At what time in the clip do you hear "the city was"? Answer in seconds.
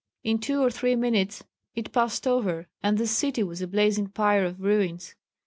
2.97-3.61